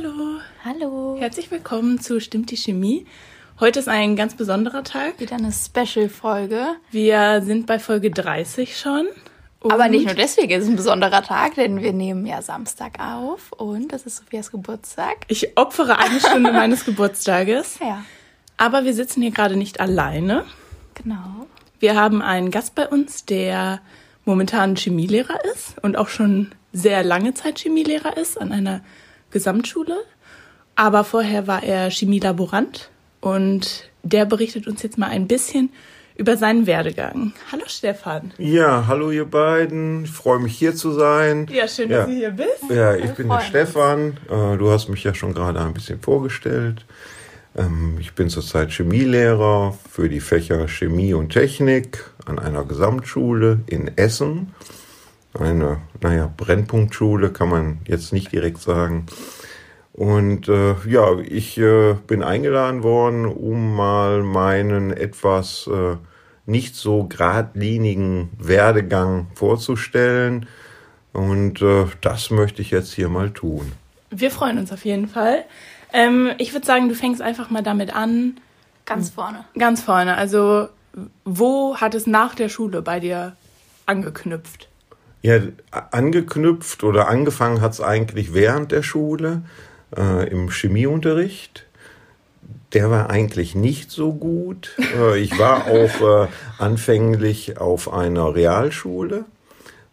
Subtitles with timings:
[0.00, 0.38] Hallo.
[0.64, 1.16] Hallo.
[1.18, 3.04] Herzlich willkommen zu Stimmt die Chemie.
[3.58, 5.18] Heute ist ein ganz besonderer Tag.
[5.18, 6.76] Wieder eine Special-Folge.
[6.92, 9.08] Wir sind bei Folge 30 schon.
[9.60, 13.50] Aber nicht nur deswegen ist es ein besonderer Tag, denn wir nehmen ja Samstag auf
[13.50, 15.16] und das ist Sophias Geburtstag.
[15.26, 17.78] Ich opfere eine Stunde meines Geburtstages.
[17.80, 18.04] Ja,
[18.56, 20.44] Aber wir sitzen hier gerade nicht alleine.
[20.94, 21.48] genau.
[21.80, 23.80] Wir haben einen Gast bei uns, der
[24.24, 28.82] momentan Chemielehrer ist und auch schon sehr lange Zeit Chemielehrer ist an einer
[29.30, 29.96] Gesamtschule.
[30.76, 35.70] Aber vorher war er Chemielaborant und der berichtet uns jetzt mal ein bisschen
[36.16, 37.32] über seinen Werdegang.
[37.52, 38.32] Hallo Stefan.
[38.38, 40.04] Ja, hallo ihr beiden.
[40.04, 41.46] Ich freue mich hier zu sein.
[41.52, 41.98] Ja, schön, Ja.
[41.98, 42.70] dass du hier bist.
[42.70, 44.16] Ja, ich bin der Stefan.
[44.28, 46.84] Äh, Du hast mich ja schon gerade ein bisschen vorgestellt.
[47.56, 53.96] Ähm, Ich bin zurzeit Chemielehrer für die Fächer Chemie und Technik an einer Gesamtschule in
[53.96, 54.54] Essen.
[55.38, 59.06] Eine, naja, Brennpunktschule kann man jetzt nicht direkt sagen.
[59.92, 65.96] Und äh, ja, ich äh, bin eingeladen worden, um mal meinen etwas äh,
[66.46, 70.46] nicht so geradlinigen Werdegang vorzustellen.
[71.12, 73.72] Und äh, das möchte ich jetzt hier mal tun.
[74.10, 75.44] Wir freuen uns auf jeden Fall.
[75.92, 78.38] Ähm, ich würde sagen, du fängst einfach mal damit an,
[78.86, 79.44] Ganz vorne.
[79.58, 80.16] ganz vorne.
[80.16, 80.68] Also,
[81.24, 83.36] wo hat es nach der Schule bei dir
[83.84, 84.68] angeknüpft?
[85.20, 85.40] Ja,
[85.90, 89.42] angeknüpft oder angefangen hat es eigentlich während der Schule
[89.96, 91.66] äh, im Chemieunterricht.
[92.72, 94.76] Der war eigentlich nicht so gut.
[94.96, 99.24] Äh, ich war auch äh, anfänglich auf einer Realschule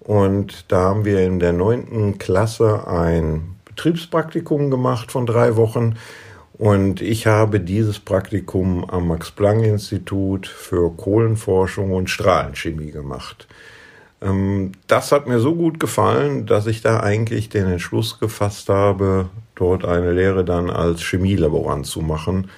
[0.05, 5.95] und da haben wir in der neunten Klasse ein Betriebspraktikum gemacht von drei Wochen.
[6.57, 13.47] Und ich habe dieses Praktikum am Max-Planck-Institut für Kohlenforschung und Strahlenchemie gemacht.
[14.21, 19.29] Ähm, Das hat mir so gut gefallen, dass ich da eigentlich den Entschluss gefasst habe,
[19.55, 22.49] dort eine Lehre dann als Chemielaborant zu machen.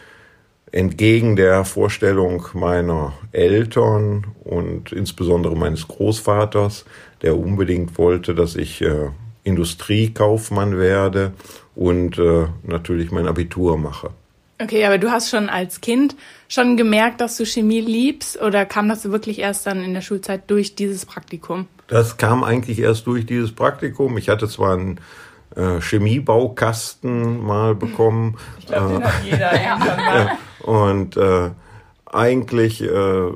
[0.71, 6.85] Entgegen der Vorstellung meiner Eltern und insbesondere meines Großvaters,
[7.21, 9.09] der unbedingt wollte, dass ich äh,
[9.43, 11.31] Industriekaufmann werde
[11.73, 14.09] und äh, natürlich mein Abitur mache.
[14.59, 16.15] Okay, aber du hast schon als Kind
[16.49, 20.49] schon gemerkt, dass du Chemie liebst oder kam das wirklich erst dann in der Schulzeit
[20.49, 21.67] durch dieses Praktikum?
[21.87, 24.17] Das kam eigentlich erst durch dieses Praktikum.
[24.17, 24.99] Ich hatte zwar einen
[25.55, 30.37] äh, Chemiebaukasten mal bekommen Ich glaube, den hat jeder irgendwann mal.
[30.63, 31.51] und äh,
[32.11, 33.31] eigentlich äh,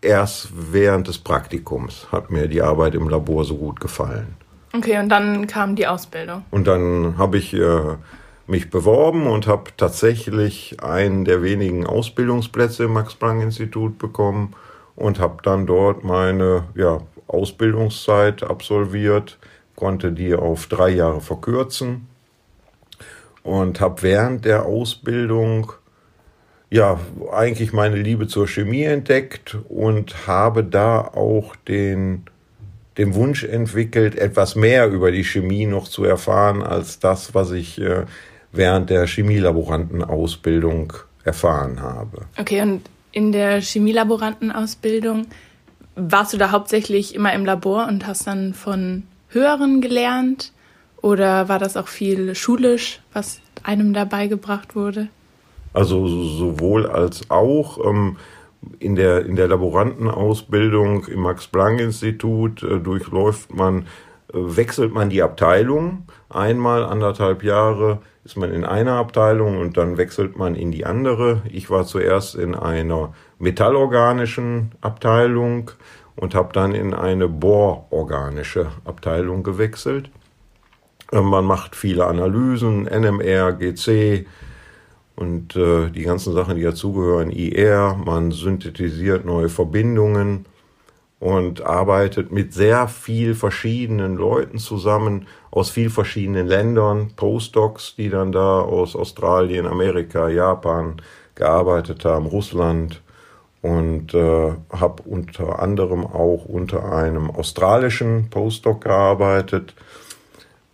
[0.00, 4.36] erst während des Praktikums hat mir die Arbeit im Labor so gut gefallen.
[4.74, 6.44] Okay, und dann kam die Ausbildung.
[6.50, 7.96] Und dann habe ich äh,
[8.52, 14.54] mich beworben und habe tatsächlich einen der wenigen Ausbildungsplätze im Max-Planck-Institut bekommen
[14.94, 19.38] und habe dann dort meine ja, Ausbildungszeit absolviert,
[19.74, 22.06] konnte die auf drei Jahre verkürzen
[23.42, 25.72] und habe während der Ausbildung
[26.68, 27.00] ja
[27.32, 32.24] eigentlich meine Liebe zur Chemie entdeckt und habe da auch den
[32.98, 37.80] den Wunsch entwickelt, etwas mehr über die Chemie noch zu erfahren als das, was ich
[37.80, 38.04] äh,
[38.52, 40.92] während der Chemielaborantenausbildung
[41.24, 42.26] erfahren habe.
[42.38, 42.82] Okay, und
[43.12, 45.26] in der Chemielaborantenausbildung
[45.94, 50.52] warst du da hauptsächlich immer im Labor und hast dann von Höheren gelernt?
[51.00, 55.08] Oder war das auch viel schulisch, was einem da beigebracht wurde?
[55.72, 58.16] Also sowohl als auch ähm,
[58.78, 63.86] in der, in der Laborantenausbildung im Max-Planck-Institut äh, durchläuft man,
[64.32, 66.06] wechselt man die Abteilung.
[66.28, 71.42] Einmal anderthalb Jahre ist man in einer Abteilung und dann wechselt man in die andere.
[71.50, 75.70] Ich war zuerst in einer metallorganischen Abteilung
[76.16, 80.10] und habe dann in eine bohrorganische Abteilung gewechselt.
[81.10, 84.26] Äh, Man macht viele Analysen, NMR, GC,
[85.14, 90.46] und äh, die ganzen Sachen, die dazugehören, IR, man synthetisiert neue Verbindungen
[91.22, 98.32] und arbeitet mit sehr viel verschiedenen Leuten zusammen aus viel verschiedenen Ländern, Postdocs, die dann
[98.32, 100.96] da aus Australien, Amerika, Japan
[101.36, 103.02] gearbeitet haben, Russland
[103.60, 109.76] und äh, habe unter anderem auch unter einem australischen Postdoc gearbeitet.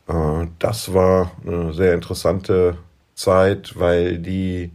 [0.08, 2.78] Äh, das war eine sehr interessante
[3.14, 4.70] Zeit, weil die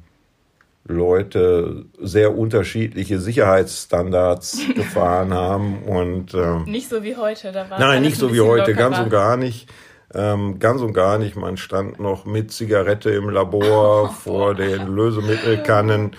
[0.86, 8.02] Leute sehr unterschiedliche Sicherheitsstandards gefahren haben und ähm, Nicht so wie heute, da war nein,
[8.02, 9.70] nicht so wie heute, ganz und gar nicht.
[10.14, 11.36] Ähm, ganz und gar nicht.
[11.36, 16.12] Man stand noch mit Zigarette im Labor vor den Lösemittelkannen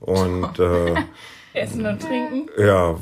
[0.00, 0.94] und äh,
[1.54, 2.48] Essen und Trinken.
[2.56, 2.96] ja,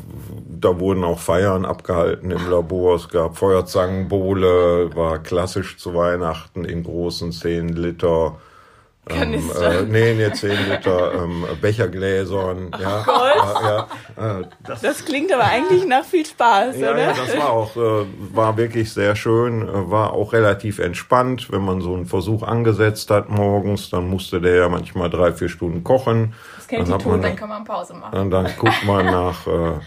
[0.60, 2.96] da wurden auch Feiern abgehalten im Labor.
[2.96, 8.40] Es gab Feuerzangenbowle, war klassisch zu Weihnachten in großen 10 Liter
[9.08, 12.70] ähm, äh, nee, nee, 10 Liter ähm, Bechergläsern.
[12.78, 13.34] ja, Gott.
[13.36, 13.86] Ja,
[14.16, 17.00] ja, äh, das, das, klingt aber eigentlich nach viel Spaß, ja, oder?
[17.00, 21.62] Ja, das war auch, äh, war wirklich sehr schön, äh, war auch relativ entspannt, wenn
[21.62, 25.82] man so einen Versuch angesetzt hat morgens, dann musste der ja manchmal drei, vier Stunden
[25.82, 26.34] kochen.
[26.56, 28.18] Das kennt dann die Tod, dann kann man Pause machen.
[28.18, 29.80] Und dann guckt man nach äh,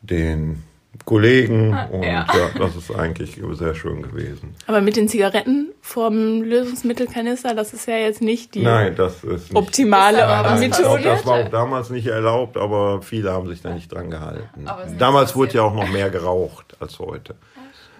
[0.00, 0.62] den
[1.04, 2.26] Kollegen ah, und ja.
[2.32, 2.50] ja.
[2.58, 4.54] das ist eigentlich sehr schön gewesen.
[4.66, 9.50] Aber mit den Zigaretten vom Lösungsmittelkanister, das ist ja jetzt nicht die Nein, das ist
[9.50, 11.02] nicht, optimale das Methode.
[11.02, 14.66] Das war auch damals nicht erlaubt, aber viele haben sich da nicht dran gehalten.
[14.98, 17.34] Damals wurde ja auch noch mehr geraucht als heute.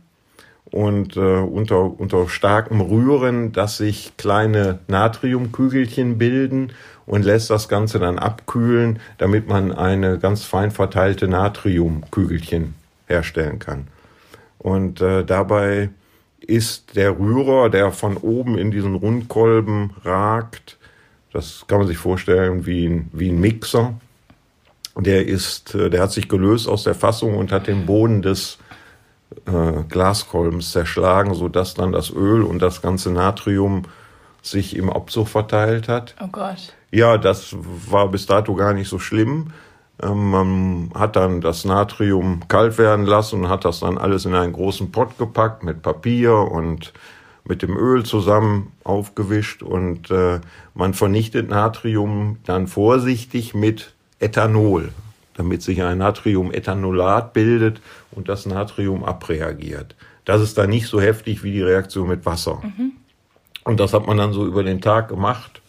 [0.70, 6.72] und äh, unter, unter starkem Rühren, dass sich kleine Natriumkügelchen bilden
[7.06, 12.74] und lässt das Ganze dann abkühlen, damit man eine ganz fein verteilte Natriumkügelchen
[13.06, 13.88] herstellen kann.
[14.58, 15.90] Und äh, dabei
[16.40, 20.76] ist der Rührer, der von oben in diesen Rundkolben ragt,
[21.32, 23.94] das kann man sich vorstellen wie ein, wie ein Mixer.
[24.96, 28.58] Der ist, äh, der hat sich gelöst aus der Fassung und hat den Boden des
[29.46, 33.82] äh, Glaskolbens zerschlagen, sodass dann das Öl und das ganze Natrium
[34.42, 36.14] sich im Abzug verteilt hat.
[36.22, 36.74] Oh Gott.
[36.90, 37.54] Ja, das
[37.90, 39.52] war bis dato gar nicht so schlimm.
[40.02, 44.34] Ähm, man hat dann das Natrium kalt werden lassen und hat das dann alles in
[44.34, 46.92] einen großen Pott gepackt mit Papier und
[47.44, 50.40] mit dem Öl zusammen aufgewischt und äh,
[50.74, 54.90] man vernichtet Natrium dann vorsichtig mit Ethanol
[55.38, 57.80] damit sich ein Natriumethanolat bildet
[58.10, 59.94] und das Natrium abreagiert.
[60.24, 62.60] Das ist dann nicht so heftig wie die Reaktion mit Wasser.
[62.62, 62.92] Mhm.
[63.64, 65.62] Und das hat man dann so über den Tag gemacht.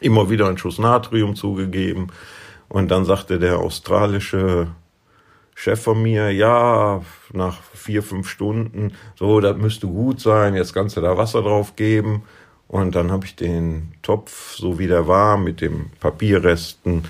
[0.00, 2.08] Immer wieder einen Schuss Natrium zugegeben.
[2.68, 4.68] Und dann sagte der australische
[5.54, 7.02] Chef von mir, ja,
[7.32, 11.76] nach vier, fünf Stunden, so, das müsste gut sein, jetzt kannst du da Wasser drauf
[11.76, 12.22] geben.
[12.66, 17.04] Und dann habe ich den Topf, so wie der war, mit dem Papierresten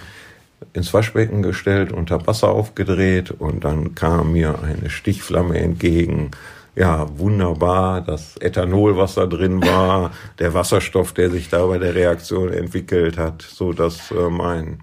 [0.73, 6.31] ins Waschbecken gestellt habe Wasser aufgedreht und dann kam mir eine Stichflamme entgegen.
[6.75, 11.95] Ja, wunderbar, das Ethanol, was da drin war, der Wasserstoff, der sich da bei der
[11.95, 14.81] Reaktion entwickelt hat, so dass äh, mein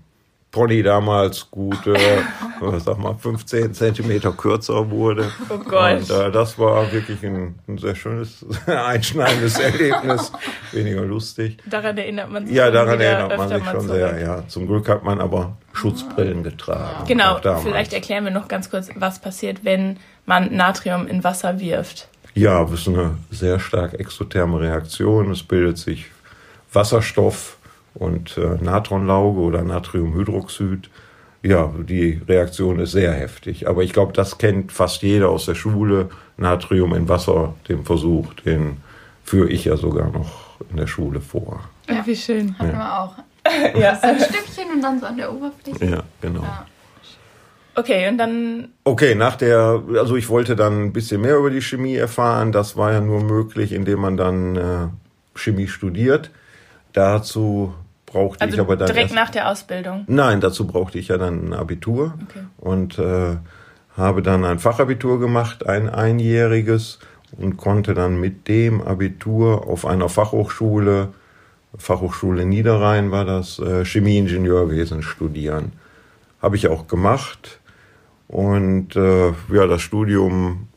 [0.53, 5.31] Pony damals gut, äh, sag mal, 15 Zentimeter kürzer wurde.
[5.49, 6.01] Oh Gott.
[6.01, 10.31] Und äh, das war wirklich ein, ein sehr schönes, einschneidendes Erlebnis.
[10.71, 11.57] Weniger lustig.
[11.65, 14.47] Daran erinnert man sich Ja, daran erinnert man sich schon sehr, ja.
[14.47, 17.07] Zum Glück hat man aber Schutzbrillen getragen.
[17.07, 19.97] Genau, vielleicht erklären wir noch ganz kurz, was passiert, wenn
[20.27, 22.07] man Natrium in Wasser wirft.
[22.35, 25.31] Ja, das ist eine sehr stark exotherme Reaktion.
[25.31, 26.05] Es bildet sich
[26.71, 27.57] Wasserstoff,
[27.95, 30.89] und äh, Natronlauge oder Natriumhydroxid.
[31.43, 33.67] Ja, die Reaktion ist sehr heftig.
[33.67, 36.09] Aber ich glaube, das kennt fast jeder aus der Schule.
[36.37, 38.77] Natrium in Wasser, den Versuch, den
[39.23, 41.59] führe ich ja sogar noch in der Schule vor.
[41.89, 42.57] Ja, wie schön.
[42.57, 42.77] Hatten ja.
[42.77, 43.15] wir auch.
[43.79, 43.95] ja.
[43.95, 45.85] So ein Stückchen und dann so an der Oberfläche.
[45.85, 46.43] Ja, genau.
[46.43, 46.65] Ja.
[47.75, 48.69] Okay, und dann.
[48.83, 52.51] Okay, nach der, also ich wollte dann ein bisschen mehr über die Chemie erfahren.
[52.51, 54.87] Das war ja nur möglich, indem man dann äh,
[55.35, 56.29] Chemie studiert.
[56.93, 57.73] Dazu
[58.13, 58.87] brauchte also ich aber dann.
[58.87, 60.05] Direkt erst, nach der Ausbildung?
[60.07, 62.45] Nein, dazu brauchte ich ja dann ein Abitur okay.
[62.57, 63.35] und äh,
[63.97, 66.99] habe dann ein Fachabitur gemacht, ein einjähriges
[67.37, 71.09] und konnte dann mit dem Abitur auf einer Fachhochschule,
[71.77, 75.73] Fachhochschule Niederrhein war das, äh, Chemieingenieurwesen studieren.
[76.41, 77.59] Habe ich auch gemacht
[78.27, 80.67] und äh, ja, das Studium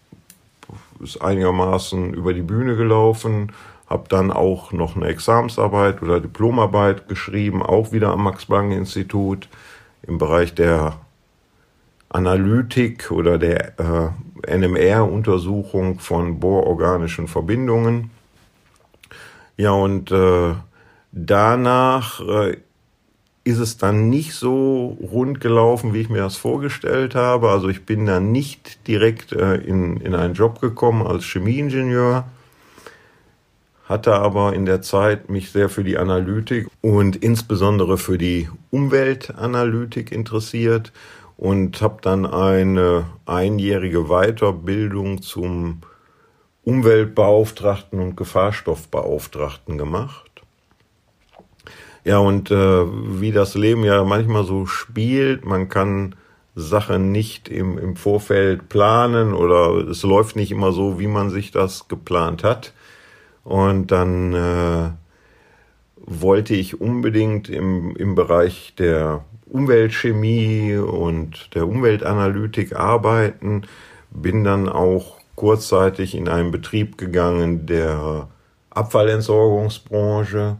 [1.03, 3.53] ist einigermaßen über die Bühne gelaufen
[3.87, 9.49] habe dann auch noch eine Examensarbeit oder Diplomarbeit geschrieben, auch wieder am Max-Planck-Institut
[10.03, 10.97] im Bereich der
[12.09, 18.11] Analytik oder der äh, NMR-Untersuchung von bohrorganischen Verbindungen.
[19.57, 20.55] Ja, und äh,
[21.13, 22.57] danach äh,
[23.45, 27.51] ist es dann nicht so rund gelaufen, wie ich mir das vorgestellt habe.
[27.51, 32.25] Also ich bin dann nicht direkt äh, in, in einen Job gekommen als Chemieingenieur,
[33.89, 40.11] hatte aber in der Zeit mich sehr für die Analytik und insbesondere für die Umweltanalytik
[40.11, 40.93] interessiert
[41.37, 45.83] und habe dann eine einjährige Weiterbildung zum
[46.65, 50.43] Umweltbeauftragten und Gefahrstoffbeauftragten gemacht.
[52.03, 52.85] Ja, und äh,
[53.21, 56.17] wie das Leben ja manchmal so spielt, man kann
[56.57, 61.53] Sachen nicht im, im Vorfeld planen oder es läuft nicht immer so, wie man sich
[61.53, 62.73] das geplant hat
[63.47, 64.91] Und dann äh,
[65.99, 73.63] wollte ich unbedingt im, im Bereich der Umweltchemie und der Umweltanalytik arbeiten,
[74.11, 78.27] bin dann auch kurzzeitig in einen Betrieb gegangen der
[78.71, 80.57] Abfallentsorgungsbranche,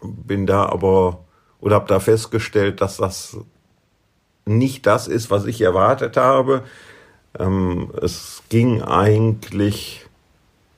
[0.00, 1.20] bin da aber
[1.60, 3.36] oder habe da festgestellt, dass das
[4.46, 6.62] nicht das ist, was ich erwartet habe.
[7.38, 10.05] Ähm, es ging eigentlich,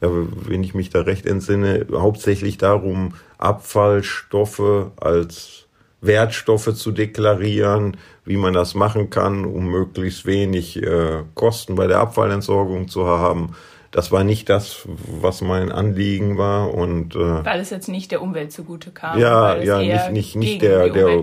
[0.01, 5.67] wenn ich mich da recht entsinne, hauptsächlich darum, Abfallstoffe als
[6.01, 11.99] Wertstoffe zu deklarieren, wie man das machen kann, um möglichst wenig äh, Kosten bei der
[11.99, 13.55] Abfallentsorgung zu haben.
[13.91, 18.21] Das war nicht das, was mein Anliegen war und äh, weil es jetzt nicht der
[18.21, 19.19] Umwelt zugute kam.
[19.19, 21.23] Ja, ja, nicht nicht nicht der der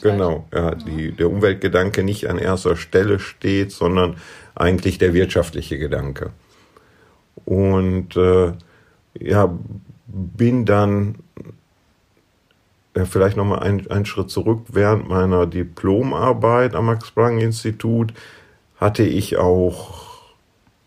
[0.00, 4.16] genau, ja, die, der Umweltgedanke nicht an erster Stelle steht, sondern
[4.54, 6.30] eigentlich der wirtschaftliche Gedanke.
[7.46, 8.52] Und äh,
[9.18, 9.56] ja,
[10.06, 11.16] bin dann
[12.94, 14.62] ja, vielleicht nochmal einen, einen Schritt zurück.
[14.68, 18.12] Während meiner Diplomarbeit am Max-Planck-Institut
[18.76, 20.04] hatte ich auch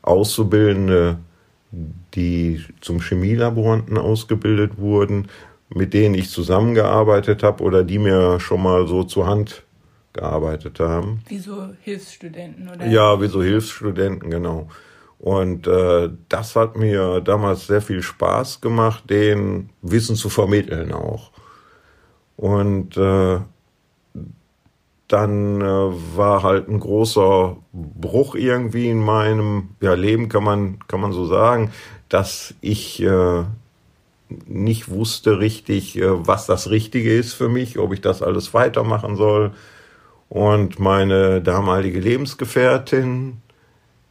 [0.01, 1.17] Auszubildende,
[2.15, 5.27] die zum Chemielaboranten ausgebildet wurden,
[5.69, 9.63] mit denen ich zusammengearbeitet habe oder die mir schon mal so zur Hand
[10.13, 11.21] gearbeitet haben.
[11.27, 12.87] Wie so Hilfsstudenten, oder?
[12.87, 14.67] Ja, wie so Hilfsstudenten, genau.
[15.19, 21.31] Und äh, das hat mir damals sehr viel Spaß gemacht, den Wissen zu vermitteln auch.
[22.37, 23.39] Und äh,
[25.09, 31.01] dann äh, war halt ein großer Bruch irgendwie in meinem ja, Leben, kann man, kann
[31.01, 31.71] man so sagen,
[32.07, 33.43] dass ich äh,
[34.45, 39.15] nicht wusste richtig, äh, was das Richtige ist für mich, ob ich das alles weitermachen
[39.15, 39.51] soll.
[40.29, 43.41] Und meine damalige Lebensgefährtin,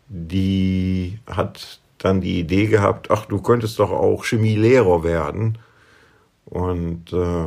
[0.09, 5.59] die hat dann die Idee gehabt, ach, du könntest doch auch Chemielehrer werden.
[6.45, 7.47] Und äh,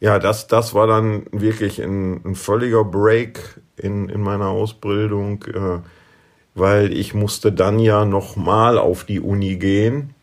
[0.00, 5.80] ja, das, das war dann wirklich ein, ein völliger Break in, in meiner Ausbildung, äh,
[6.54, 10.14] weil ich musste dann ja nochmal auf die Uni gehen.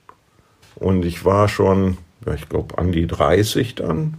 [0.75, 4.15] Und ich war schon, ja, ich glaube, an die 30 dann.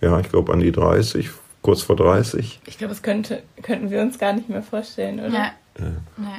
[0.00, 1.30] Ja, ich glaube, an die 30,
[1.62, 2.60] kurz vor 30.
[2.66, 5.30] Ich glaube, das könnte, könnten wir uns gar nicht mehr vorstellen, oder?
[5.30, 5.52] Ja.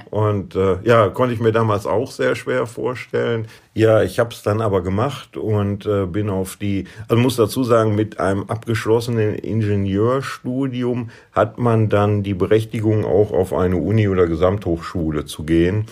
[0.09, 3.47] Und äh, ja, konnte ich mir damals auch sehr schwer vorstellen.
[3.73, 7.63] Ja, ich habe es dann aber gemacht und äh, bin auf die, also muss dazu
[7.63, 14.27] sagen, mit einem abgeschlossenen Ingenieurstudium hat man dann die Berechtigung, auch auf eine Uni oder
[14.27, 15.85] Gesamthochschule zu gehen.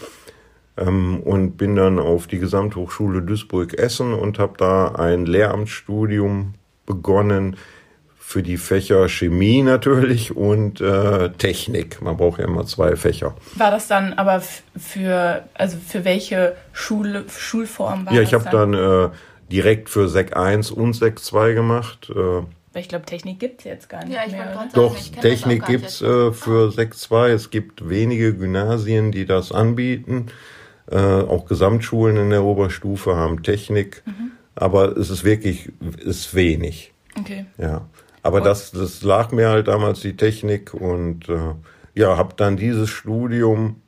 [0.76, 6.54] Ähm, und bin dann auf die Gesamthochschule Duisburg-Essen und habe da ein Lehramtsstudium
[6.86, 7.58] begonnen
[8.28, 12.02] für die Fächer Chemie natürlich und äh, Technik.
[12.02, 13.34] Man braucht ja immer zwei Fächer.
[13.56, 18.74] War das dann aber für, also für welche Schule, Schulform war Ja, ich habe dann,
[18.74, 19.16] dann äh,
[19.50, 22.12] direkt für Sek 1 und Sek 2 gemacht.
[22.14, 24.54] Äh, ich glaube, Technik gibt es jetzt gar nicht ja, ich mehr.
[24.54, 27.30] Sagen, Doch, Technik gibt es äh, für Sek 2.
[27.30, 30.28] Es gibt wenige Gymnasien, die das anbieten.
[30.92, 34.04] Äh, auch Gesamtschulen in der Oberstufe haben Technik.
[34.06, 34.32] Mhm.
[34.54, 35.72] Aber es ist wirklich
[36.04, 36.92] ist wenig.
[37.18, 37.46] Okay.
[37.58, 37.88] Ja.
[38.24, 41.54] Aber das, das lag mir halt damals die Technik und äh,
[41.96, 43.82] ja, habe dann dieses Studium,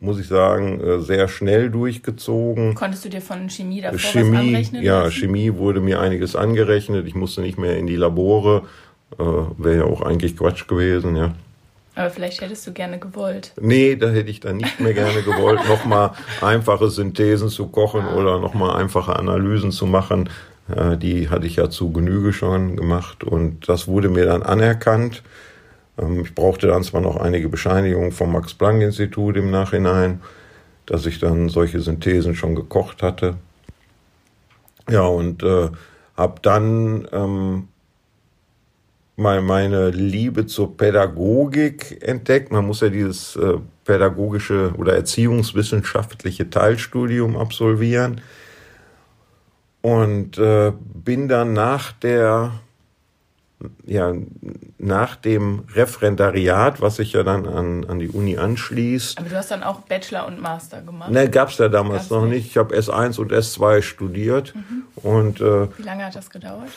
[0.00, 2.74] muss ich sagen, äh, sehr schnell durchgezogen.
[2.74, 5.12] Konntest du dir von Chemie davor Chemie, was anrechnen Ja, lassen?
[5.12, 7.06] Chemie wurde mir einiges angerechnet.
[7.06, 8.62] Ich musste nicht mehr in die Labore.
[9.18, 11.34] Äh, Wäre ja auch eigentlich Quatsch gewesen, ja.
[11.98, 13.52] Aber vielleicht hättest du gerne gewollt.
[13.60, 18.14] Nee, da hätte ich dann nicht mehr gerne gewollt, nochmal einfache Synthesen zu kochen ah.
[18.14, 20.30] oder nochmal einfache Analysen zu machen.
[20.68, 25.22] Die hatte ich ja zu Genüge schon gemacht und das wurde mir dann anerkannt.
[25.98, 30.20] Ähm, ich brauchte dann zwar noch einige Bescheinigungen vom Max-Planck-Institut im Nachhinein,
[30.86, 33.36] dass ich dann solche Synthesen schon gekocht hatte.
[34.90, 35.68] Ja, und äh,
[36.16, 37.68] habe dann ähm,
[39.16, 42.52] mal meine Liebe zur Pädagogik entdeckt.
[42.52, 48.20] Man muss ja dieses äh, pädagogische oder erziehungswissenschaftliche Teilstudium absolvieren.
[49.80, 52.52] Und äh, bin dann nach der,
[53.86, 54.12] ja,
[54.78, 59.18] nach dem Referendariat, was sich ja dann an, an die Uni anschließt.
[59.18, 61.10] Aber du hast dann auch Bachelor und Master gemacht?
[61.10, 62.46] Ne, gab es ja damals gab's noch nicht.
[62.46, 64.54] Ich habe S1 und S2 studiert.
[64.54, 64.84] Mhm.
[64.96, 66.70] Und, äh, Wie lange hat das gedauert?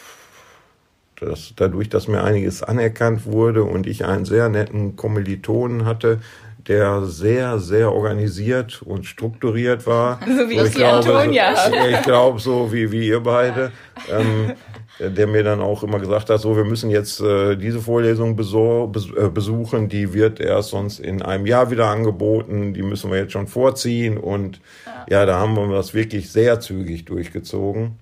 [1.22, 6.20] Das, dadurch, dass mir einiges anerkannt wurde und ich einen sehr netten Kommilitonen hatte,
[6.68, 10.20] der sehr, sehr organisiert und strukturiert war.
[10.32, 11.56] So wie so, ich, ich glaube, Antonia.
[11.56, 13.72] So, ich glaube, so wie, wie ihr beide.
[14.10, 14.54] Ähm,
[15.00, 19.30] der mir dann auch immer gesagt hat, so, wir müssen jetzt äh, diese Vorlesung äh,
[19.30, 23.48] besuchen, die wird erst sonst in einem Jahr wieder angeboten, die müssen wir jetzt schon
[23.48, 27.98] vorziehen und ja, ja da haben wir das wirklich sehr zügig durchgezogen.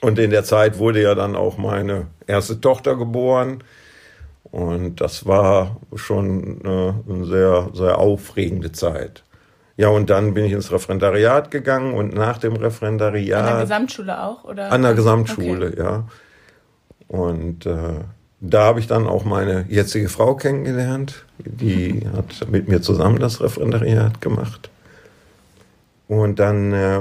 [0.00, 3.62] Und in der Zeit wurde ja dann auch meine erste Tochter geboren.
[4.44, 9.22] Und das war schon äh, eine sehr, sehr aufregende Zeit.
[9.76, 13.40] Ja, und dann bin ich ins Referendariat gegangen und nach dem Referendariat.
[13.40, 14.70] An der Gesamtschule auch, oder?
[14.70, 15.78] An der Gesamtschule, okay.
[15.78, 16.04] ja.
[17.08, 18.00] Und äh,
[18.40, 21.24] da habe ich dann auch meine jetzige Frau kennengelernt.
[21.38, 22.12] Die mhm.
[22.16, 24.70] hat mit mir zusammen das Referendariat gemacht.
[26.08, 27.00] Und dann äh,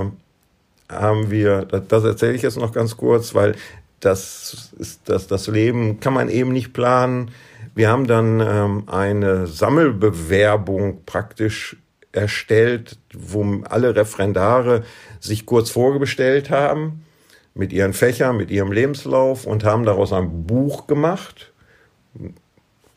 [0.90, 3.56] haben wir, das, das erzähle ich jetzt noch ganz kurz, weil
[4.00, 7.32] das ist das, das Leben kann man eben nicht planen.
[7.76, 11.78] Wir haben dann ähm, eine Sammelbewerbung praktisch
[12.12, 14.84] erstellt, wo alle Referendare
[15.20, 17.06] sich kurz vorgestellt haben
[17.54, 21.52] mit ihren Fächern, mit ihrem Lebenslauf und haben daraus ein Buch gemacht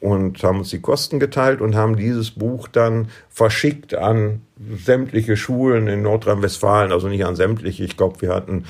[0.01, 4.43] und haben uns die Kosten geteilt und haben dieses Buch dann verschickt an
[4.77, 8.65] sämtliche Schulen in Nordrhein-Westfalen, also nicht an sämtliche, ich glaube, wir hatten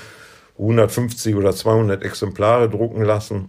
[0.59, 3.49] 150 oder 200 Exemplare drucken lassen.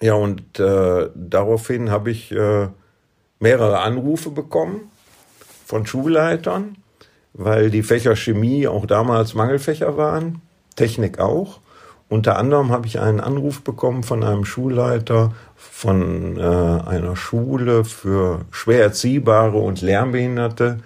[0.00, 2.68] Ja, und äh, daraufhin habe ich äh,
[3.40, 4.90] mehrere Anrufe bekommen
[5.64, 6.76] von Schulleitern,
[7.34, 10.40] weil die Fächer Chemie auch damals Mangelfächer waren,
[10.76, 11.60] Technik auch.
[12.08, 18.46] Unter anderem habe ich einen Anruf bekommen von einem Schulleiter von äh, einer Schule für
[18.50, 20.78] schwer erziehbare und lernbehinderte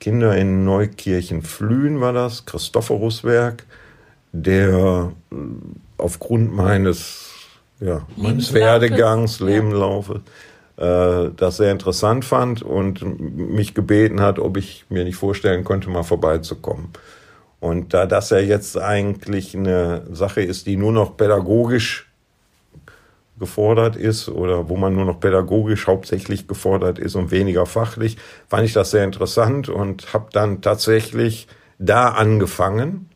[0.00, 3.64] Kinder in Neukirchen-Flühen war das, Christophoruswerk,
[4.42, 5.36] der äh,
[5.98, 7.32] aufgrund meines,
[7.80, 9.46] ja, meines Werdegangs, ja.
[9.46, 10.20] Lebenlaufes,
[10.76, 13.02] äh, das sehr interessant fand und
[13.36, 16.88] mich gebeten hat, ob ich mir nicht vorstellen könnte, mal vorbeizukommen.
[17.60, 22.06] Und da das ja jetzt eigentlich eine Sache ist, die nur noch pädagogisch
[23.38, 28.16] gefordert ist oder wo man nur noch pädagogisch hauptsächlich gefordert ist und weniger fachlich,
[28.48, 33.10] fand ich das sehr interessant und habe dann tatsächlich da angefangen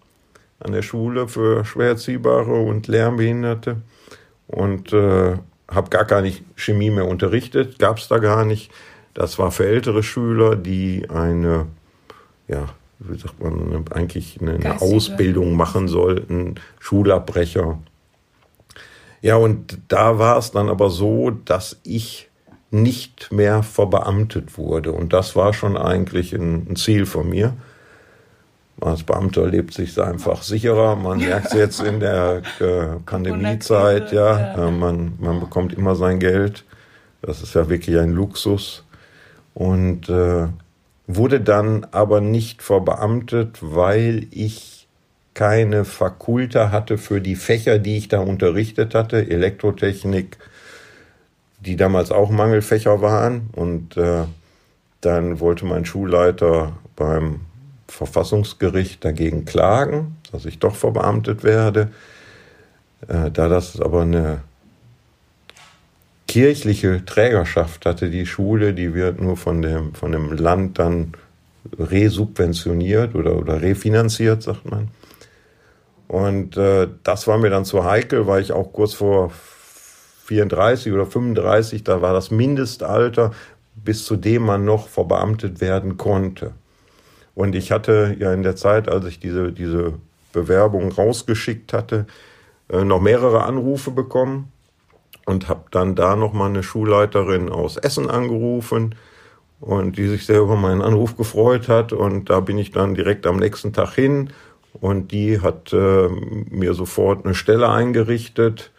[0.61, 3.79] an der Schule für Schwererziehbare und Lernbehinderte
[4.47, 5.37] und äh,
[5.69, 8.71] habe gar gar nicht Chemie mehr unterrichtet, gab es da gar nicht.
[9.15, 11.67] Das war für ältere Schüler, die eine,
[12.49, 12.67] ja,
[12.99, 17.79] wie sagt man, eigentlich eine, eine Ausbildung machen sollten, Schulabbrecher.
[19.23, 22.31] Ja, und da war es dann aber so, dass ich
[22.71, 24.93] nicht mehr verbeamtet wurde.
[24.93, 27.55] Und das war schon eigentlich ein, ein Ziel von mir.
[28.81, 30.97] Als Beamter lebt sich einfach sicherer.
[30.97, 34.55] Man merkt es jetzt in der äh, Pandemiezeit, ja.
[34.55, 36.65] Äh, man, man bekommt immer sein Geld.
[37.23, 38.85] Das ist ja wirklich ein Luxus.
[39.53, 40.47] Und äh,
[41.07, 44.89] wurde dann aber nicht verbeamtet, weil ich
[45.35, 50.39] keine Fakulta hatte für die Fächer, die ich da unterrichtet hatte, Elektrotechnik,
[51.61, 53.51] die damals auch Mangelfächer waren.
[53.53, 54.25] Und äh,
[55.01, 57.41] dann wollte mein Schulleiter beim
[57.91, 61.91] Verfassungsgericht dagegen klagen, dass ich doch verbeamtet werde.
[63.09, 64.43] Äh, da das aber eine
[66.29, 71.13] kirchliche Trägerschaft hatte, die Schule, die wird nur von dem, von dem Land dann
[71.79, 74.89] resubventioniert oder, oder refinanziert, sagt man.
[76.07, 79.33] Und äh, das war mir dann zu heikel, weil ich auch kurz vor
[80.25, 83.33] 34 oder 35, da war das Mindestalter,
[83.75, 86.53] bis zu dem man noch verbeamtet werden konnte.
[87.41, 89.95] Und ich hatte ja in der Zeit, als ich diese, diese
[90.35, 92.05] Bewerbung rausgeschickt hatte,
[92.69, 94.53] äh, noch mehrere Anrufe bekommen
[95.25, 98.95] und habe dann da noch mal eine Schulleiterin aus Essen angerufen
[99.59, 101.95] und die sich sehr über meinen Anruf gefreut hat.
[101.95, 104.35] Und da bin ich dann direkt am nächsten Tag hin
[104.75, 106.09] und die hat äh,
[106.51, 108.71] mir sofort eine Stelle eingerichtet.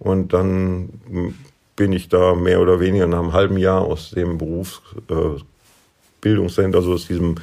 [0.00, 1.38] Und dann
[1.76, 6.94] bin ich da mehr oder weniger nach einem halben Jahr aus dem Berufsbildungscenter, äh, also
[6.94, 7.36] aus diesem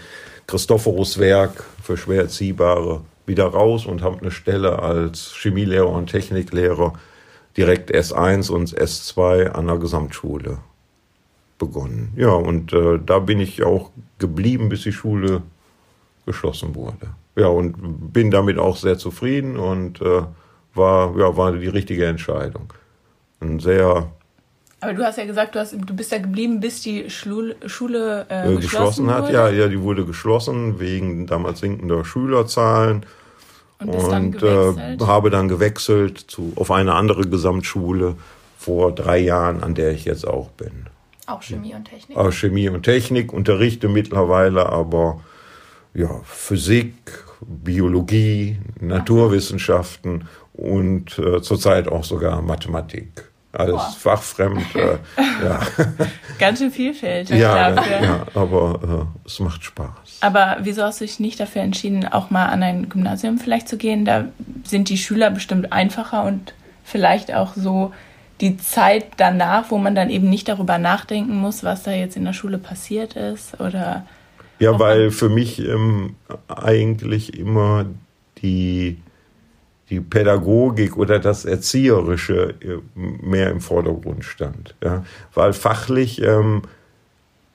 [0.47, 6.93] Christophorus-Werk für schwer Erziehbare wieder raus und habe eine Stelle als Chemielehrer und Techniklehrer
[7.57, 10.59] direkt S1 und S2 an der Gesamtschule
[11.57, 12.13] begonnen.
[12.15, 15.41] Ja, und äh, da bin ich auch geblieben, bis die Schule
[16.25, 17.09] geschlossen wurde.
[17.35, 20.21] Ja, und bin damit auch sehr zufrieden und äh,
[20.73, 22.73] war, ja, war die richtige Entscheidung.
[23.39, 24.11] Ein sehr
[24.79, 28.25] aber du hast ja gesagt, du, hast, du bist ja geblieben, bis die Schule, Schule
[28.29, 29.23] äh, geschlossen, geschlossen hat.
[29.23, 29.33] Wurde.
[29.33, 33.05] Ja, ja, die wurde geschlossen wegen damals sinkender Schülerzahlen.
[33.79, 38.15] Und, und äh, habe dann gewechselt zu, auf eine andere Gesamtschule
[38.57, 40.87] vor drei Jahren, an der ich jetzt auch bin.
[41.27, 42.17] Auch Chemie und Technik.
[42.17, 45.21] Auch Chemie und Technik, unterrichte mittlerweile aber
[45.93, 46.93] ja, Physik,
[47.41, 53.26] Biologie, Naturwissenschaften und äh, zurzeit auch sogar Mathematik.
[53.53, 53.95] Alles Boah.
[53.99, 54.75] fachfremd.
[54.75, 54.97] Äh,
[55.43, 55.59] ja.
[56.39, 58.01] Ganz schön vielfältig ja, dafür.
[58.01, 60.19] Ja, aber äh, es macht Spaß.
[60.21, 63.77] Aber wieso hast du dich nicht dafür entschieden, auch mal an ein Gymnasium vielleicht zu
[63.77, 64.05] gehen?
[64.05, 64.25] Da
[64.63, 67.93] sind die Schüler bestimmt einfacher und vielleicht auch so
[68.41, 72.25] die Zeit danach, wo man dann eben nicht darüber nachdenken muss, was da jetzt in
[72.25, 74.05] der Schule passiert ist oder
[74.59, 76.15] ja, weil für mich ähm,
[76.47, 77.85] eigentlich immer
[78.41, 78.97] die,
[79.89, 84.75] die Pädagogik oder das Erzieherische äh, mehr im Vordergrund stand.
[84.83, 85.05] Ja?
[85.33, 86.63] Weil fachlich ähm,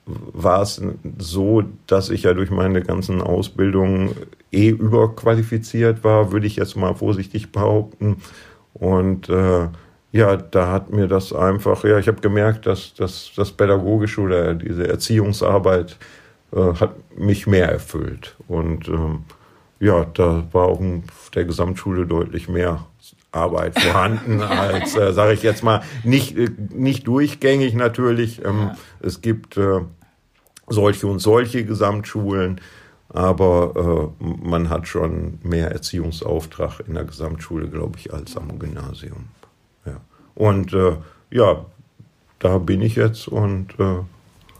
[0.05, 0.81] war es
[1.17, 4.15] so, dass ich ja durch meine ganzen Ausbildungen
[4.51, 8.17] eh überqualifiziert war, würde ich jetzt mal vorsichtig behaupten.
[8.73, 9.67] Und äh,
[10.11, 14.53] ja, da hat mir das einfach, ja, ich habe gemerkt, dass, dass das Pädagogische oder
[14.53, 15.97] diese Erziehungsarbeit
[16.51, 18.35] äh, hat mich mehr erfüllt.
[18.47, 19.23] Und ähm,
[19.83, 21.03] ja, da war auch in
[21.35, 22.85] der Gesamtschule deutlich mehr
[23.31, 28.43] Arbeit vorhanden als, äh, sage ich jetzt mal, nicht, äh, nicht durchgängig natürlich.
[28.45, 28.77] Ähm, ja.
[29.01, 29.81] Es gibt äh,
[30.67, 32.61] solche und solche Gesamtschulen,
[33.09, 39.25] aber äh, man hat schon mehr Erziehungsauftrag in der Gesamtschule, glaube ich, als am Gymnasium.
[39.85, 39.99] Ja.
[40.35, 40.95] Und äh,
[41.29, 41.65] ja,
[42.39, 43.99] da bin ich jetzt und äh,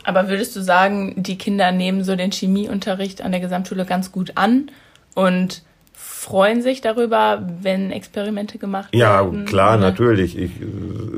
[0.05, 4.33] aber würdest du sagen, die Kinder nehmen so den Chemieunterricht an der Gesamtschule ganz gut
[4.35, 4.69] an
[5.15, 9.39] und freuen sich darüber, wenn Experimente gemacht ja, werden?
[9.39, 9.89] Ja, klar, oder?
[9.89, 10.37] natürlich.
[10.37, 10.51] Ich,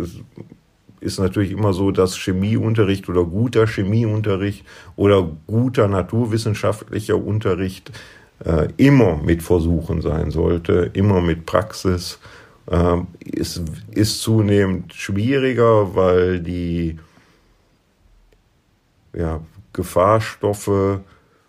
[0.01, 0.19] es
[0.99, 7.91] ist natürlich immer so, dass Chemieunterricht oder guter Chemieunterricht oder guter naturwissenschaftlicher Unterricht
[8.43, 12.19] äh, immer mit Versuchen sein sollte, immer mit Praxis.
[12.69, 16.97] Äh, ist, ist zunehmend schwieriger, weil die
[19.13, 20.99] ja, Gefahrstoffe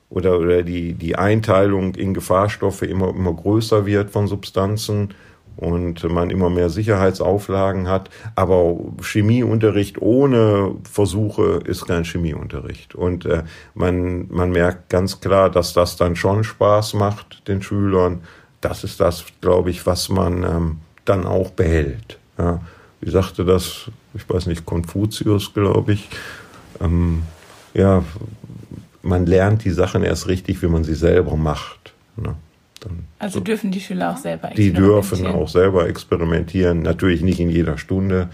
[0.09, 5.15] oder, oder die, die Einteilung in Gefahrstoffe immer, immer größer wird von Substanzen
[5.57, 8.11] und man immer mehr Sicherheitsauflagen hat.
[8.35, 12.95] Aber Chemieunterricht ohne Versuche ist kein Chemieunterricht.
[12.95, 13.43] Und äh,
[13.75, 18.21] man, man merkt ganz klar, dass das dann schon Spaß macht den Schülern.
[18.61, 22.19] Das ist das, glaube ich, was man ähm, dann auch behält.
[22.39, 22.61] Ja.
[23.01, 26.09] Wie sagte das, ich weiß nicht, Konfuzius, glaube ich.
[26.81, 27.23] Ähm,
[27.75, 28.03] ja,
[29.07, 31.95] man lernt die Sachen erst richtig, wenn man sie selber macht.
[32.17, 32.35] Ne?
[33.19, 33.45] Also so.
[33.45, 34.75] dürfen die Schüler auch selber experimentieren?
[34.75, 36.83] Die dürfen auch selber experimentieren.
[36.83, 38.29] Natürlich nicht in jeder Stunde.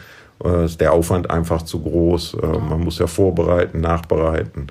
[0.45, 2.35] Äh, ist der Aufwand einfach zu groß.
[2.35, 4.67] Äh, man muss ja vorbereiten, nachbereiten.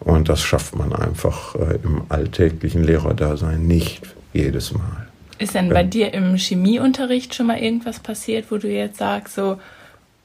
[0.00, 5.06] Und das schafft man einfach äh, im alltäglichen Lehrerdasein nicht jedes Mal.
[5.38, 9.58] Ist denn bei dir im Chemieunterricht schon mal irgendwas passiert, wo du jetzt sagst, so,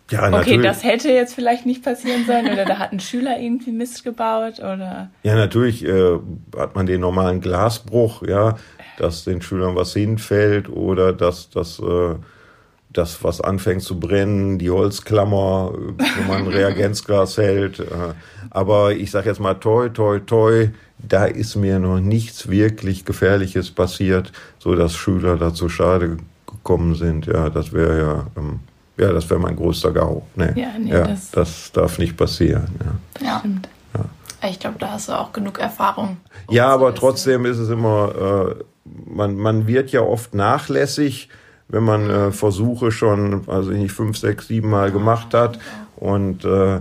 [0.09, 0.61] ja, okay, natürlich.
[0.61, 4.59] das hätte jetzt vielleicht nicht passieren sollen oder da hat ein Schüler irgendwie Mist gebaut
[4.59, 5.09] oder.
[5.23, 6.17] Ja, natürlich äh,
[6.57, 8.55] hat man den normalen Glasbruch, ja,
[8.97, 12.15] dass den Schülern was hinfällt oder dass das äh,
[12.93, 17.79] das was anfängt zu brennen, die Holzklammer, wo man ein Reagenzglas hält.
[17.79, 18.13] Äh,
[18.49, 23.71] aber ich sage jetzt mal toi toi toi, da ist mir noch nichts wirklich Gefährliches
[23.71, 26.17] passiert, so dass Schüler dazu schade
[26.47, 27.25] gekommen sind.
[27.25, 28.61] Ja, das wäre ja ähm,
[28.97, 30.23] ja, das wäre mein größter GAU.
[30.36, 30.49] Nee.
[30.55, 32.67] Ja, nee, ja, das, das, darf nicht passieren.
[33.21, 33.39] Ja, ja.
[33.39, 33.69] stimmt.
[33.93, 34.03] Ja.
[34.49, 36.17] Ich glaube, da hast du auch genug Erfahrung.
[36.47, 38.63] Um ja, aber trotzdem ist es immer, äh,
[39.05, 41.29] man, man wird ja oft nachlässig,
[41.67, 45.60] wenn man äh, Versuche schon, also nicht fünf, sechs, sieben Mal gemacht hat
[45.97, 46.79] und äh,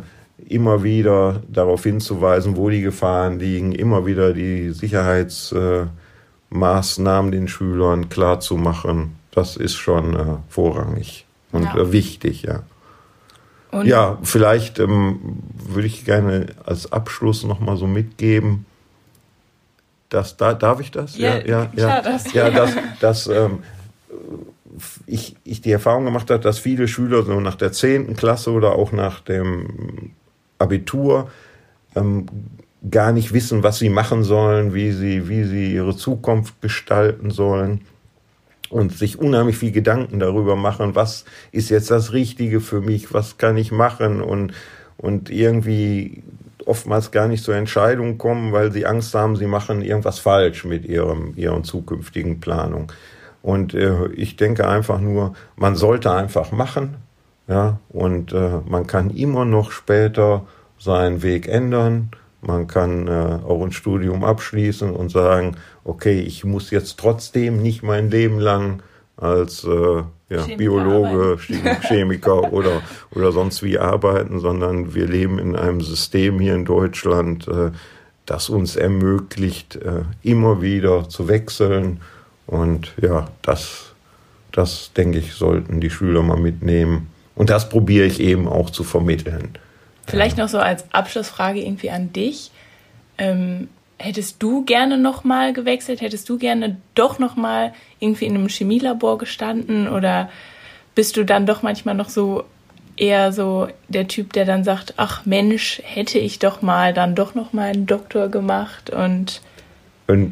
[0.48, 8.40] immer wieder darauf hinzuweisen, wo die Gefahren liegen, immer wieder die Sicherheitsmaßnahmen den Schülern klar
[8.40, 11.25] zu machen, das ist schon äh, vorrangig
[11.56, 11.76] und ja.
[11.76, 12.62] Äh, wichtig, ja.
[13.72, 18.64] Und ja, vielleicht ähm, würde ich gerne als Abschluss noch mal so mitgeben,
[20.08, 21.18] dass da darf ich das?
[21.18, 22.32] Ja, ja, ja, das.
[22.32, 23.58] ja, dass, dass ähm,
[25.06, 28.72] ich, ich die Erfahrung gemacht habe, dass viele Schüler so nach der zehnten Klasse oder
[28.72, 30.12] auch nach dem
[30.58, 31.30] Abitur
[31.96, 32.26] ähm,
[32.88, 37.80] gar nicht wissen, was sie machen sollen, wie sie, wie sie ihre Zukunft gestalten sollen
[38.70, 43.38] und sich unheimlich viel Gedanken darüber machen, was ist jetzt das Richtige für mich, was
[43.38, 44.52] kann ich machen und,
[44.96, 46.22] und irgendwie
[46.64, 50.84] oftmals gar nicht zur Entscheidung kommen, weil sie Angst haben, sie machen irgendwas falsch mit
[50.84, 52.92] ihrem, ihren zukünftigen Planung.
[53.42, 56.96] Und äh, ich denke einfach nur, man sollte einfach machen,
[57.48, 60.46] ja, und äh, man kann immer noch später
[60.78, 62.10] seinen Weg ändern
[62.42, 67.82] man kann äh, auch ein Studium abschließen und sagen, okay, ich muss jetzt trotzdem nicht
[67.82, 68.82] mein Leben lang
[69.16, 71.80] als äh, ja, Biologe, arbeiten.
[71.82, 72.82] Chemiker oder,
[73.14, 77.70] oder sonst wie arbeiten, sondern wir leben in einem System hier in Deutschland, äh,
[78.26, 82.00] das uns ermöglicht, äh, immer wieder zu wechseln.
[82.46, 83.92] Und ja, das,
[84.52, 87.08] das denke ich, sollten die Schüler mal mitnehmen.
[87.34, 89.50] Und das probiere ich eben auch zu vermitteln.
[90.06, 92.50] Vielleicht noch so als Abschlussfrage irgendwie an dich.
[93.18, 96.00] Ähm, hättest du gerne nochmal gewechselt?
[96.00, 99.88] Hättest du gerne doch nochmal irgendwie in einem Chemielabor gestanden?
[99.88, 100.30] Oder
[100.94, 102.44] bist du dann doch manchmal noch so
[102.96, 107.34] eher so der Typ, der dann sagt, ach Mensch, hätte ich doch mal dann doch
[107.34, 109.42] nochmal einen Doktor gemacht und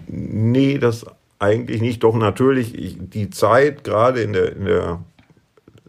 [0.06, 1.04] nee, das
[1.38, 2.02] eigentlich nicht.
[2.02, 5.00] Doch natürlich, ich, die Zeit gerade in der, in der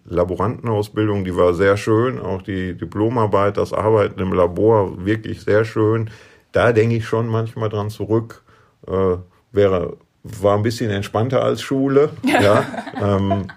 [0.08, 2.20] Laborantenausbildung, die war sehr schön.
[2.20, 6.10] Auch die Diplomarbeit, das Arbeiten im Labor, wirklich sehr schön
[6.56, 8.44] da denke ich schon manchmal dran zurück.
[8.88, 9.18] Äh,
[9.52, 12.12] wäre, war ein bisschen entspannter als Schule.
[12.24, 12.66] ja.
[13.02, 13.48] Ähm,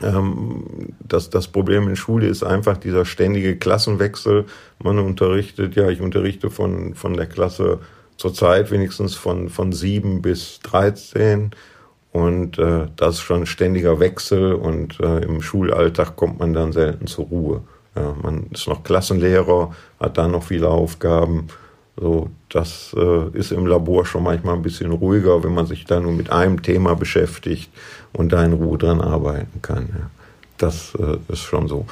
[0.00, 4.46] ähm, das, das Problem in Schule ist einfach dieser ständige Klassenwechsel.
[4.80, 7.80] Man unterrichtet, ja, ich unterrichte von, von der Klasse
[8.16, 11.50] zurzeit wenigstens von, von sieben bis dreizehn.
[12.12, 16.72] Und äh, das ist schon ein ständiger Wechsel und äh, im Schulalltag kommt man dann
[16.72, 17.62] selten zur Ruhe.
[17.96, 21.48] Ja, man ist noch Klassenlehrer, hat da noch viele Aufgaben
[21.96, 26.00] so, das äh, ist im Labor schon manchmal ein bisschen ruhiger, wenn man sich da
[26.00, 27.70] nur mit einem Thema beschäftigt
[28.12, 29.88] und da in Ruhe dran arbeiten kann.
[29.92, 30.10] Ja.
[30.56, 31.86] Das äh, ist schon so.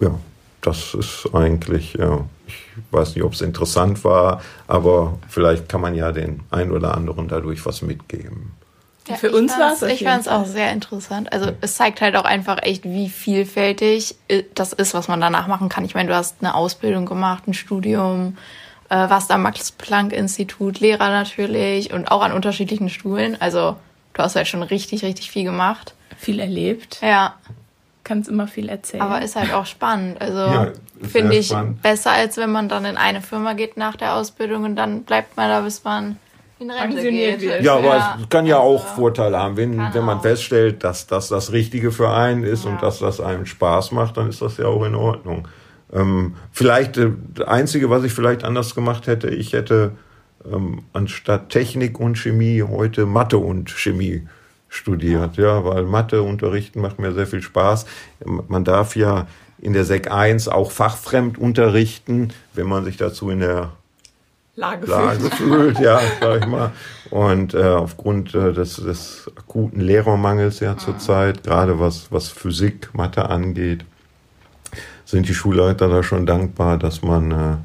[0.00, 0.18] Ja,
[0.62, 5.94] das ist eigentlich, ja, ich weiß nicht, ob es interessant war, aber vielleicht kann man
[5.94, 8.52] ja den ein oder anderen dadurch was mitgeben.
[9.08, 9.82] Ja, Für uns war es.
[9.82, 11.32] Ich fand es auch sehr interessant.
[11.32, 15.46] Also es zeigt halt auch einfach echt, wie vielfältig äh, das ist, was man danach
[15.46, 15.84] machen kann.
[15.84, 18.36] Ich meine, du hast eine Ausbildung gemacht, ein Studium,
[18.88, 23.40] äh, warst am Max-Planck-Institut, Lehrer natürlich und auch an unterschiedlichen Schulen.
[23.40, 23.76] Also
[24.14, 25.94] du hast halt schon richtig, richtig viel gemacht.
[26.18, 26.98] Viel erlebt.
[27.02, 27.34] Ja.
[28.02, 29.02] Kannst immer viel erzählen.
[29.02, 30.20] Aber ist halt auch spannend.
[30.20, 31.82] Also ja, finde ich spannend.
[31.82, 35.36] besser, als wenn man dann in eine Firma geht nach der Ausbildung und dann bleibt
[35.36, 36.16] man da, bis man
[36.58, 37.40] in Rente geht.
[37.40, 37.62] Wird.
[37.62, 38.18] Ja, aber ja.
[38.20, 39.56] es kann ja auch also, Vorteile haben.
[39.56, 40.22] Wenn, wenn man auch.
[40.22, 42.70] feststellt, dass das das Richtige für einen ist ja.
[42.70, 45.48] und dass das einem Spaß macht, dann ist das ja auch in Ordnung.
[45.92, 49.92] Ähm, vielleicht, äh, das Einzige, was ich vielleicht anders gemacht hätte, ich hätte
[50.50, 54.26] ähm, anstatt Technik und Chemie heute Mathe und Chemie
[54.68, 57.86] studiert, ja, weil Mathe unterrichten macht mir sehr viel Spaß.
[58.24, 59.26] Man darf ja
[59.58, 63.72] in der Sek 1 auch fachfremd unterrichten, wenn man sich dazu in der
[64.56, 65.34] Lage, Lage fühlt.
[65.34, 66.72] fühlt, ja, sag ich mal.
[67.10, 73.28] Und äh, aufgrund äh, des, des akuten Lehrermangels ja zurzeit, gerade was, was Physik, Mathe
[73.28, 73.84] angeht,
[75.04, 77.62] sind die Schulleiter da schon dankbar, dass man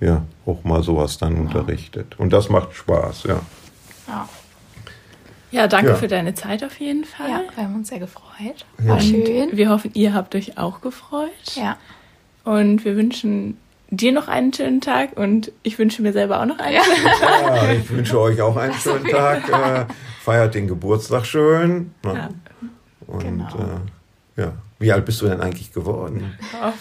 [0.00, 1.40] äh, ja auch mal sowas dann ja.
[1.42, 2.18] unterrichtet.
[2.18, 3.40] Und das macht Spaß, ja.
[4.08, 4.28] Ja,
[5.52, 5.96] ja danke ja.
[5.96, 7.30] für deine Zeit auf jeden Fall.
[7.30, 8.66] Ja, wir haben uns sehr gefreut.
[8.78, 9.56] War schön.
[9.56, 11.54] Wir hoffen, ihr habt euch auch gefreut.
[11.54, 11.76] Ja.
[12.44, 13.56] Und wir wünschen
[13.92, 16.82] dir noch einen schönen Tag und ich wünsche mir selber auch noch einen ja.
[16.82, 17.56] schönen Tag.
[17.56, 19.48] Ja, ich wünsche euch auch einen schönen Tag.
[19.48, 19.84] Äh,
[20.24, 21.94] feiert den Geburtstag schön.
[22.04, 22.30] Ja.
[23.06, 23.46] Und genau.
[23.46, 24.52] äh, ja.
[24.78, 26.36] Wie alt bist du denn eigentlich geworden?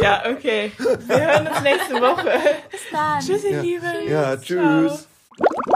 [0.00, 0.72] ja, okay.
[1.06, 2.32] Wir hören uns nächste Woche.
[2.70, 3.20] Bis dann.
[3.20, 3.60] Tschüss, ihr ja.
[3.60, 4.08] Lieben.
[4.08, 5.06] Ja, tschüss.
[5.36, 5.70] Ciao.